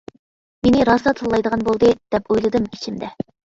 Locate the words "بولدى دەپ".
1.69-2.35